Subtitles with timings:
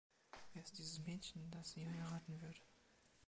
[0.53, 2.59] Wer ist dieses Mädchen, das sie heiraten wird?